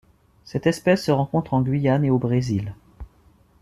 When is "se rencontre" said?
1.05-1.53